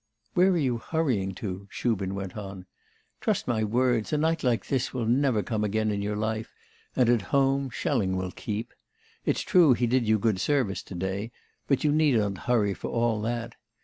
'Where 0.33 0.49
are 0.53 0.57
you 0.57 0.79
hurrying 0.79 1.35
to?' 1.35 1.67
Shubin 1.69 2.15
went 2.15 2.35
on. 2.35 2.65
'Trust 3.19 3.47
my 3.47 3.63
words, 3.63 4.11
a 4.11 4.17
night 4.17 4.43
like 4.43 4.65
this 4.65 4.95
will 4.95 5.05
never 5.05 5.43
come 5.43 5.63
again 5.63 5.91
in 5.91 6.01
your 6.01 6.15
life, 6.15 6.55
and 6.95 7.07
at 7.07 7.21
home, 7.29 7.69
Schelling 7.71 8.17
will 8.17 8.31
keep. 8.31 8.73
It's 9.27 9.41
true 9.41 9.73
he 9.73 9.85
did 9.85 10.07
you 10.07 10.17
good 10.17 10.39
service 10.39 10.81
to 10.81 10.95
day; 10.95 11.31
but 11.67 11.83
you 11.83 11.91
need 11.91 12.15
not 12.17 12.35
hurry 12.49 12.73
for 12.73 12.87
all 12.87 13.21
that. 13.21 13.53